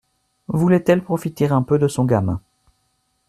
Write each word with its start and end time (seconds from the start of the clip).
Voulait-elle 0.47 1.03
profiter 1.03 1.49
un 1.51 1.61
peu 1.61 1.77
de 1.77 1.87
son 1.87 2.05
gamin 2.05 2.41